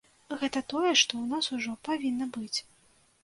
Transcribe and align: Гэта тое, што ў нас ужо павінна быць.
Гэта 0.43 0.61
тое, 0.73 0.93
што 1.01 1.13
ў 1.17 1.25
нас 1.35 1.49
ужо 1.57 1.75
павінна 1.89 2.29
быць. 2.39 2.59